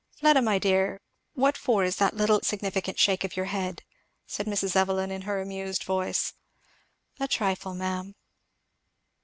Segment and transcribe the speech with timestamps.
[0.19, 0.99] "Fleda, my dear,
[1.35, 3.83] what for is that little significant shake of your head?"
[4.25, 4.75] said Mrs.
[4.75, 6.33] Evelyn in her amused voice.
[7.19, 8.15] "A trifle, ma'am."